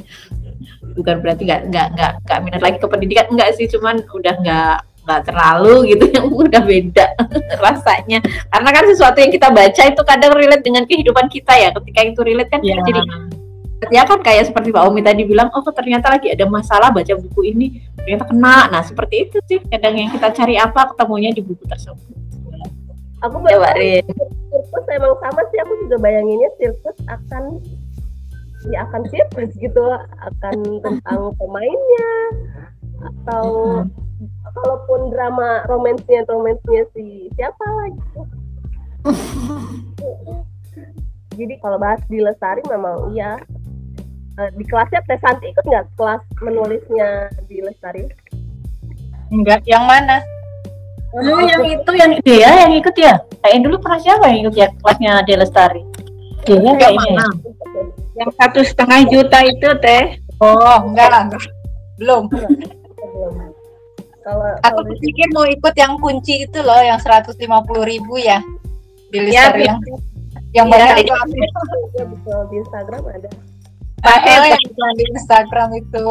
bukan 0.97 1.16
berarti 1.25 1.42
nggak 1.49 1.62
nggak 1.73 1.87
nggak 1.97 2.12
nggak 2.26 2.38
minat 2.45 2.61
lagi 2.62 2.76
ke 2.78 2.87
pendidikan. 2.88 3.26
Enggak 3.33 3.50
sih 3.57 3.66
cuman 3.71 4.02
udah 4.12 4.35
nggak 4.42 4.76
nggak 5.02 5.21
terlalu 5.26 5.75
gitu. 5.95 6.04
Yang 6.11 6.26
udah 6.49 6.62
beda 6.62 7.07
rasanya. 7.64 8.19
Karena 8.50 8.69
kan 8.71 8.85
sesuatu 8.87 9.19
yang 9.19 9.33
kita 9.33 9.49
baca 9.50 9.83
itu 9.88 10.02
kadang 10.07 10.33
relate 10.37 10.64
dengan 10.64 10.85
kehidupan 10.87 11.26
kita 11.33 11.52
ya. 11.57 11.69
Ketika 11.75 12.00
itu 12.04 12.21
relate 12.23 12.50
kan 12.50 12.61
Ya. 12.62 12.78
kita 12.78 12.83
jadi 12.87 13.00
ya 13.90 14.07
kan 14.07 14.23
kayak 14.23 14.47
seperti 14.47 14.71
Pak 14.71 14.87
Omi 14.87 15.02
tadi 15.02 15.26
bilang 15.26 15.50
oh 15.50 15.59
ternyata 15.75 16.07
lagi 16.14 16.31
ada 16.31 16.47
masalah 16.47 16.95
baca 16.95 17.12
buku 17.19 17.50
ini. 17.50 17.83
Ternyata 17.99 18.31
kena. 18.31 18.71
Nah 18.71 18.83
seperti 18.87 19.26
itu 19.26 19.37
sih 19.50 19.59
kadang 19.66 19.99
yang 19.99 20.11
kita 20.14 20.31
cari 20.31 20.54
apa 20.54 20.95
ketemunya 20.95 21.35
di 21.35 21.42
buku 21.42 21.66
tersebut. 21.66 22.14
Aku 23.23 23.38
ya 23.47 23.54
baru 23.54 23.78
Rin. 23.78 24.02
sirkus 24.50 24.87
emang 24.90 25.14
sama 25.23 25.42
sih. 25.50 25.59
Aku 25.62 25.73
juga 25.87 25.97
bayanginnya 26.02 26.50
sirkus 26.59 26.99
akan 27.07 27.62
ya 28.71 28.87
akan 28.87 29.02
sirkus 29.11 29.50
gitu 29.59 29.83
akan 30.23 30.57
tentang 30.83 31.21
pemainnya. 31.38 32.14
Atau 33.02 33.47
kalaupun 34.54 35.11
drama 35.11 35.66
romansnya 35.66 36.23
romansnya 36.28 36.87
si 36.95 37.26
siapa 37.35 37.64
lah 37.64 37.87
gitu 37.90 38.21
jadi 41.38 41.54
kalau 41.59 41.78
bahas 41.81 41.99
di 42.07 42.23
Lestari 42.23 42.62
memang 42.71 43.11
iya. 43.16 43.40
Eh, 44.33 44.49
di 44.57 44.64
kelasnya 44.64 45.04
Teh 45.04 45.21
Santi 45.21 45.52
ikut 45.52 45.61
nggak 45.61 45.92
kelas 45.92 46.25
menulisnya 46.40 47.28
di 47.45 47.61
Lestari 47.61 48.09
Enggak, 49.33 49.64
yang 49.64 49.88
mana? 49.88 50.21
Oh, 51.12 51.40
yang 51.40 51.64
itu 51.64 51.92
yang 51.97 52.12
dia 52.21 52.52
yang 52.52 52.73
ikut 52.76 52.92
ya. 53.00 53.16
Kayaknya 53.40 53.61
dulu 53.64 53.76
pernah 53.81 54.00
siapa 54.00 54.28
yang 54.28 54.38
ikut 54.45 54.54
ya 54.57 54.69
kelasnya 54.76 55.11
Ade 55.25 55.35
Lestari 55.40 55.83
dia 56.42 56.59
kayaknya. 56.59 57.23
ya. 57.23 57.26
Yang 58.12 58.31
satu 58.37 58.61
setengah 58.64 59.00
juta 59.09 59.38
itu 59.45 59.69
teh. 59.81 60.21
Oh, 60.42 60.78
enggak 60.85 61.09
lah, 61.09 61.21
enggak. 61.28 61.42
Belum. 61.97 62.28
Belum. 62.28 63.33
kalau 64.23 64.54
Aku 64.62 64.81
pikir 65.02 65.26
mau 65.35 65.42
ikut 65.50 65.75
yang 65.75 65.99
kunci 65.99 66.47
itu 66.47 66.59
loh, 66.62 66.78
yang 66.78 66.99
150 67.02 67.35
ribu 67.83 68.14
ya. 68.23 68.38
Di 69.11 69.19
Ya, 69.28 69.50
yang 69.52 69.83
yang 70.52 70.66
Iya, 70.69 70.95
banyak 70.95 70.97
itu 71.04 71.12
ya, 71.12 72.04
betul, 72.07 72.40
di 72.52 72.57
Instagram 72.61 73.02
ada 73.09 73.28
Ah, 74.02 74.19
yang 74.26 74.59
iklan 74.59 74.95
di 74.99 75.04
Instagram 75.14 75.69
itu. 75.78 76.07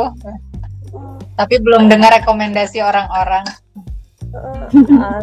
Tapi 1.35 1.55
belum 1.59 1.91
dengar 1.91 2.15
rekomendasi 2.19 2.79
orang-orang. 2.79 3.43
Eh, 4.31 5.21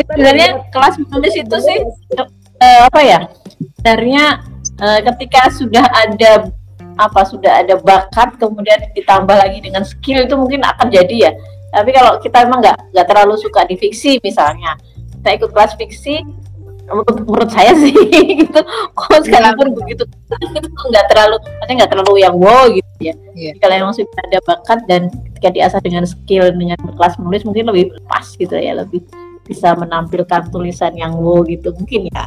sebenarnya 0.00 0.64
kelas 0.72 0.96
menulis 0.96 1.34
itu 1.36 1.56
sih 1.60 1.78
eh, 2.56 2.80
apa 2.88 3.00
ya 3.04 3.28
sebenarnya 3.84 4.40
eh, 4.80 5.00
ketika 5.12 5.48
sudah 5.52 5.84
ada 5.92 6.50
apa 6.96 7.20
sudah 7.28 7.60
ada 7.60 7.76
bakat 7.76 8.40
kemudian 8.40 8.80
ditambah 8.96 9.36
lagi 9.36 9.60
dengan 9.60 9.84
skill 9.84 10.24
itu 10.24 10.34
mungkin 10.36 10.64
akan 10.64 10.88
jadi 10.88 11.16
ya. 11.28 11.32
Tapi 11.76 11.92
kalau 11.92 12.16
kita 12.24 12.48
emang 12.48 12.64
nggak 12.64 12.96
nggak 12.96 13.06
terlalu 13.06 13.36
suka 13.36 13.68
di 13.68 13.76
fiksi 13.76 14.16
misalnya 14.24 14.80
kita 15.20 15.28
ikut 15.36 15.50
kelas 15.52 15.76
fiksi 15.76 16.24
menurut, 16.88 17.16
menurut 17.26 17.50
saya 17.52 17.76
sih 17.76 17.92
gitu. 18.40 18.60
Kok 18.96 19.20
sekalipun 19.28 19.76
begitu 19.76 20.08
itu 20.08 20.68
nggak 20.88 21.06
terlalu 21.12 21.36
maksudnya 21.36 21.74
nggak 21.84 21.90
terlalu 21.92 22.12
yang 22.24 22.34
wow 22.40 22.64
gitu 22.72 22.90
ya. 23.00 23.14
Iya. 23.36 23.52
kalau 23.60 23.74
emang 23.76 23.92
sudah 23.92 24.22
ada 24.24 24.38
bakat 24.48 24.78
dan 24.88 25.12
ketika 25.36 25.48
diasah 25.52 25.80
dengan 25.84 26.08
skill 26.08 26.48
dengan 26.56 26.80
kelas 26.96 27.20
menulis 27.20 27.44
mungkin 27.44 27.68
lebih 27.68 27.92
pas 28.08 28.24
gitu 28.24 28.56
ya 28.56 28.72
lebih 28.72 29.04
bisa 29.46 29.78
menampilkan 29.78 30.50
tulisan 30.50 30.92
yang 30.98 31.14
wow 31.14 31.40
gitu 31.46 31.70
mungkin 31.78 32.10
ya 32.10 32.26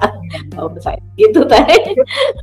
kalau 0.55 0.71
menurut 0.71 0.83
saya 0.83 0.99
gitu 1.19 1.43
tadi 1.43 1.99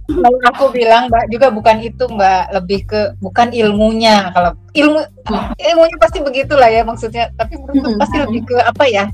Kalau 0.06 0.38
aku 0.48 0.64
bilang 0.72 1.06
mbak 1.10 1.28
juga 1.28 1.52
bukan 1.52 1.76
itu 1.82 2.04
mbak, 2.08 2.50
lebih 2.54 2.80
ke 2.88 3.00
bukan 3.20 3.52
ilmunya. 3.52 4.30
Kalau 4.32 4.56
ilmu 4.72 5.00
ilmunya 5.58 5.96
pasti 6.00 6.18
begitulah 6.22 6.70
ya 6.70 6.82
maksudnya. 6.86 7.30
Tapi 7.36 7.58
menurutku 7.58 7.94
Mm-mm. 7.94 8.00
pasti 8.00 8.16
lebih 8.22 8.42
ke 8.46 8.56
apa 8.62 8.84
ya? 8.88 9.04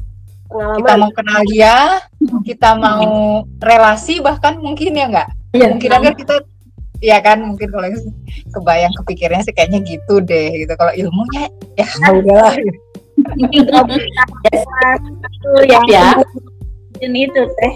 pengalaman 0.52 0.78
Kita 0.84 0.92
mau 1.00 1.10
kenal 1.16 1.40
dia, 1.48 1.76
kita 2.44 2.70
mau 2.76 3.12
relasi 3.56 4.20
bahkan 4.20 4.60
mungkin 4.60 4.92
ya 4.92 5.06
nggak? 5.08 5.28
Iya, 5.56 5.66
Mungkin 5.72 5.88
kan 5.88 6.14
kita 6.16 6.34
ya 7.02 7.18
kan 7.18 7.40
mungkin 7.42 7.68
kalau 7.72 7.88
yang 7.88 8.04
kebayang 8.52 8.94
kepikirnya 9.02 9.42
sih 9.42 9.54
kayaknya 9.56 9.80
gitu 9.84 10.20
deh 10.20 10.52
gitu. 10.60 10.72
Kalau 10.76 10.92
ilmunya 10.92 11.48
ya 11.76 11.88
udahlah. 12.12 12.52
Itu 14.42 15.52
yang 15.68 15.84
ya 15.88 16.16
Jun 16.98 17.14
itu 17.16 17.42
teh. 17.58 17.72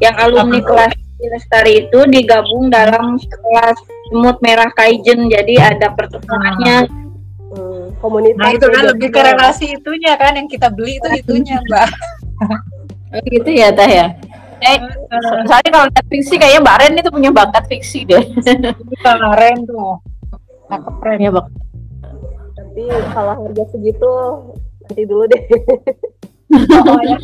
Yang 0.00 0.14
alumni 0.18 0.60
kelas 0.60 0.92
Lestari 1.20 1.84
itu 1.84 2.00
digabung 2.08 2.72
dalam 2.72 3.20
kelas 3.20 3.76
semut 4.08 4.40
merah 4.40 4.72
Kaizen. 4.72 5.28
Jadi 5.28 5.60
ada 5.60 5.92
pertemuannya. 5.92 6.88
hmm, 7.52 8.00
komunitas 8.00 8.40
Nah 8.40 8.50
itu 8.56 8.64
kan 8.64 8.80
juga. 8.80 8.90
lebih 8.96 9.08
ke 9.12 9.20
relasi 9.20 9.66
itunya 9.76 10.16
kan 10.16 10.32
yang 10.32 10.48
kita 10.48 10.72
beli 10.72 10.96
itu 10.96 11.08
itunya 11.18 11.60
mbak. 11.62 11.88
Oh, 13.10 13.18
gitu 13.26 13.50
ya 13.50 13.74
teh 13.74 13.90
ya 13.90 14.06
eh 14.62 14.78
so- 15.10 15.42
soalnya 15.50 15.70
kalau 15.74 15.86
lihat 15.90 16.06
fiksi 16.06 16.38
kayaknya 16.38 16.62
Mbak 16.62 16.76
Ren 16.78 16.94
itu 16.94 17.10
punya 17.10 17.30
bakat 17.34 17.66
fiksi 17.66 18.06
deh 18.06 18.22
Kemarin 19.02 19.66
tuh. 19.66 19.98
Cakep 20.70 20.94
keren. 21.02 21.18
ya 21.18 21.30
bak 21.34 21.46
tapi 22.70 22.86
kalau 23.10 23.34
harga 23.34 23.64
segitu 23.74 24.10
nanti 24.86 25.02
dulu 25.02 25.26
deh 25.26 25.44
Oh, 26.50 26.98
ya. 27.06 27.18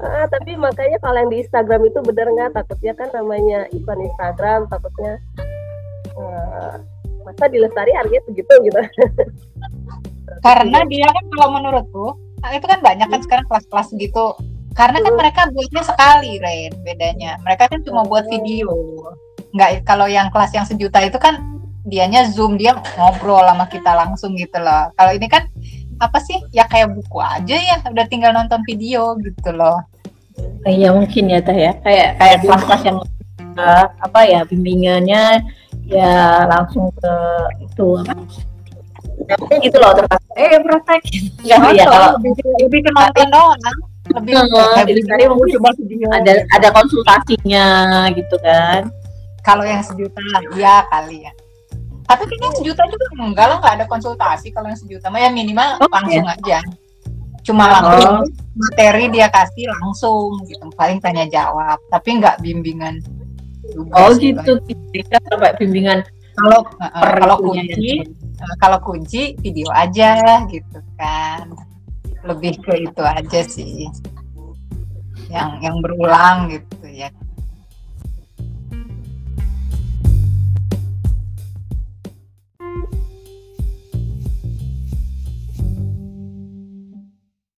ah, 0.00 0.24
tapi 0.28 0.56
makanya 0.56 0.96
kalau 1.00 1.20
yang 1.20 1.28
di 1.32 1.44
Instagram 1.44 1.84
itu 1.88 2.00
bener 2.04 2.28
nggak 2.32 2.52
takutnya 2.52 2.92
kan 2.96 3.08
namanya 3.12 3.68
iklan 3.72 4.00
Instagram 4.08 4.68
takutnya 4.68 5.20
eh, 6.16 6.72
masa 7.24 7.44
di 7.48 7.60
Lestari 7.60 7.92
harganya 7.96 8.24
segitu 8.28 8.52
gitu 8.68 8.80
Karena 10.44 10.80
dia 10.88 11.08
kan 11.08 11.24
kalau 11.36 11.48
menurutku 11.60 12.06
nah, 12.40 12.52
itu 12.52 12.64
kan 12.68 12.80
banyak 12.80 13.08
kan 13.08 13.20
sekarang 13.22 13.46
kelas-kelas 13.46 13.88
gitu. 13.94 14.34
Karena 14.72 15.04
kan 15.04 15.14
mereka 15.14 15.40
buatnya 15.52 15.84
sekali, 15.84 16.40
Ren, 16.40 16.72
bedanya. 16.80 17.36
Mereka 17.44 17.68
kan 17.68 17.84
cuma 17.84 18.08
buat 18.08 18.24
video. 18.26 18.72
Nggak 19.52 19.84
kalau 19.84 20.08
yang 20.08 20.32
kelas 20.32 20.50
yang 20.56 20.64
sejuta 20.64 21.04
itu 21.04 21.20
kan 21.20 21.51
dianya 21.82 22.30
zoom 22.30 22.58
dia 22.58 22.78
ngobrol 22.98 23.42
sama 23.42 23.66
kita 23.66 23.90
langsung 23.92 24.38
gitu 24.38 24.58
loh. 24.62 24.90
Kalau 24.94 25.12
ini 25.14 25.26
kan 25.26 25.46
apa 25.98 26.18
sih? 26.22 26.38
Ya 26.54 26.66
kayak 26.66 26.94
buku 26.94 27.18
aja 27.18 27.56
ya, 27.56 27.76
udah 27.86 28.06
tinggal 28.06 28.34
nonton 28.34 28.62
video 28.66 29.14
gitu 29.18 29.50
loh. 29.54 29.78
iya 30.64 30.88
mungkin 30.94 31.28
ya 31.28 31.44
teh 31.44 31.52
ya 31.52 31.72
kayak 31.84 32.16
kayak 32.16 32.36
kelas-kelas 32.40 32.82
yang 32.88 32.98
eh, 33.58 33.86
apa 34.00 34.20
ya 34.24 34.40
bimbingannya 34.48 35.44
ya 35.90 36.46
langsung 36.48 36.88
ke 36.96 37.14
itu 37.60 38.00
apa 38.00 38.16
Praktek 39.22 39.58
gitu 39.70 39.76
loh 39.78 39.92
terus 39.94 40.10
eh 40.34 40.58
praktek 40.58 41.00
Enggak 41.42 41.70
ya 41.76 41.84
Nonton, 41.84 41.86
kalau 41.90 42.10
lebih, 42.18 42.32
lebih 42.58 42.80
ke 42.82 42.90
nonton 42.90 43.26
doang. 43.30 43.58
Lebih 44.12 44.34
video, 45.06 45.30
mungkin 45.30 45.54
coba 45.62 45.70
video. 45.78 46.08
ada 46.10 46.32
ada 46.50 46.68
konsultasinya 46.74 47.66
gitu 48.18 48.36
kan 48.42 48.90
Kalau 49.42 49.66
yang 49.66 49.82
sejuta, 49.82 50.22
ya 50.54 50.86
kali 50.86 51.26
ya. 51.26 51.32
Tapi 52.12 52.28
kayaknya 52.28 52.50
sejuta 52.60 52.82
juga 52.84 53.06
enggak 53.16 53.46
lah, 53.48 53.56
nggak 53.64 53.74
ada 53.80 53.86
konsultasi 53.88 54.52
kalau 54.52 54.68
yang 54.68 54.76
sejuta. 54.76 55.08
Mah 55.08 55.20
ya 55.24 55.30
minimal 55.32 55.80
Oh, 55.80 55.88
langsung 55.88 56.28
aja. 56.28 56.58
Cuma 57.42 57.64
Oh. 57.64 57.72
langsung 57.80 58.16
materi 58.52 59.08
dia 59.08 59.32
kasih 59.32 59.66
langsung 59.72 60.44
gitu, 60.44 60.68
paling 60.76 61.00
tanya 61.00 61.24
jawab. 61.26 61.80
Tapi 61.88 62.20
nggak 62.20 62.44
bimbingan. 62.44 63.00
juga 63.62 63.94
oh 63.94 64.10
sih, 64.12 64.34
gitu 64.34 64.58
kita 64.90 65.22
sampai 65.30 65.54
bimbingan 65.54 66.02
Kalau 66.34 66.66
uh, 66.82 67.14
kalau 67.22 67.38
kunci, 67.40 68.02
ya. 68.02 68.42
uh, 68.42 68.56
kalau 68.58 68.78
kunci 68.82 69.38
video 69.38 69.70
aja 69.72 70.42
gitu 70.50 70.78
kan. 70.98 71.46
Lebih 72.26 72.58
ke 72.60 72.90
itu 72.90 73.02
aja 73.06 73.40
sih. 73.46 73.86
Yang 75.30 75.50
yang 75.62 75.76
berulang 75.80 76.50
gitu 76.52 76.86
ya 76.90 77.08